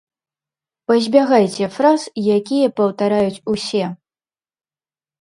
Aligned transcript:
Пазбягайце 0.91 1.69
фраз, 1.77 2.01
якія 2.39 2.67
паўтараюць 2.83 3.43
усе. 3.57 3.85